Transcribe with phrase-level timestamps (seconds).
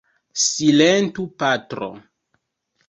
[0.43, 1.91] Silentu, patro!